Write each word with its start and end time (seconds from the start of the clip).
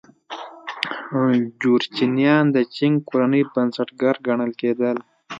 جورچنیان 1.61 2.45
د 2.55 2.57
چینګ 2.75 2.95
کورنۍ 3.09 3.41
بنسټګر 3.53 4.15
ګڼل 4.27 4.51
کېدل. 4.61 4.97